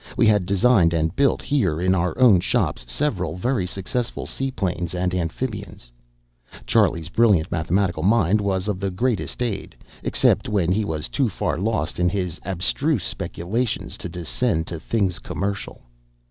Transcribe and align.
We 0.17 0.25
had 0.25 0.47
designed 0.47 0.95
and 0.95 1.15
built 1.15 1.43
here 1.43 1.79
in 1.79 1.93
our 1.93 2.17
own 2.17 2.39
shops 2.39 2.83
several 2.91 3.37
very 3.37 3.67
successful 3.67 4.25
seaplanes 4.25 4.95
and 4.95 5.13
amphibians. 5.13 5.91
Charlie's 6.65 7.09
brilliant 7.09 7.51
mathematical 7.51 8.01
mind 8.01 8.41
was 8.41 8.67
of 8.67 8.79
the 8.79 8.89
greatest 8.89 9.43
aid, 9.43 9.75
except 10.01 10.49
when 10.49 10.71
he 10.71 10.85
was 10.85 11.07
too 11.07 11.29
far 11.29 11.59
lost 11.59 11.99
in 11.99 12.09
his 12.09 12.39
abstruse 12.43 13.03
speculations 13.03 13.95
to 13.99 14.09
descend 14.09 14.65
to 14.65 14.79
things 14.79 15.19
commercial. 15.19 15.83